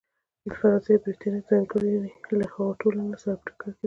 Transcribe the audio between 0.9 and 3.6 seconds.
او برېټانیا ځانګړنې له هغو ټولنو سره په ټکر